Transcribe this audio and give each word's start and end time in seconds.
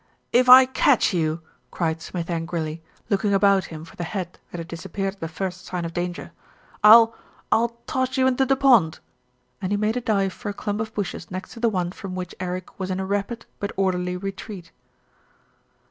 "If 0.33 0.49
I 0.49 0.65
catch 0.65 1.13
you," 1.13 1.41
cried 1.69 2.01
Smith 2.01 2.31
angrily, 2.31 2.81
looking 3.11 3.35
about 3.35 3.65
him 3.65 3.85
for 3.85 3.95
the 3.95 4.03
head 4.03 4.39
that 4.49 4.57
had 4.57 4.67
disappeared 4.67 5.13
at 5.13 5.19
the 5.19 5.27
first 5.27 5.65
sign 5.67 5.85
of 5.85 5.93
danger, 5.93 6.31
"I'll 6.83 7.15
I'll 7.51 7.77
toss 7.85 8.17
you 8.17 8.25
into 8.25 8.43
the 8.47 8.55
pond," 8.55 8.97
and 9.61 9.71
he 9.71 9.77
made 9.77 9.95
a 9.97 10.01
dive 10.01 10.33
for 10.33 10.49
a 10.49 10.55
clump 10.55 10.81
of 10.81 10.91
bushes 10.95 11.29
next 11.29 11.51
to 11.53 11.59
the 11.59 11.69
one 11.69 11.91
from 11.91 12.15
which 12.15 12.33
Eric 12.39 12.79
was 12.79 12.89
in 12.89 12.99
rapid, 12.99 13.45
but 13.59 13.73
orderly 13.77 14.17
retreat. 14.17 14.71